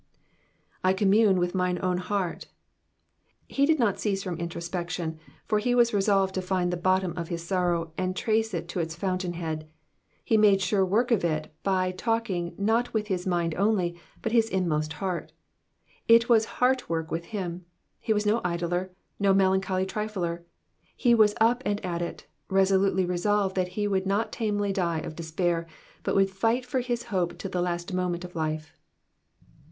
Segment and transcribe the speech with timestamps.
[0.83, 2.45] ^^ J commune with mine own heart,^*
[3.47, 7.27] He did not cease from introspection, for he was resolved to find the bottom of
[7.27, 9.67] his sorrow, and trace it to its fountain head.
[10.25, 13.93] He made sure work of it by talking not with his mind only,
[14.23, 15.33] but with his inmost heart;
[16.07, 17.65] it was heart work with him.
[17.99, 18.89] He was no idler,
[19.19, 20.41] no melancholy trifler;
[20.95, 25.15] he was up and at it, resolutely resolved that he would not tamely die of
[25.15, 25.67] despair,
[26.01, 28.73] but would fight for his hope to the last moment of life.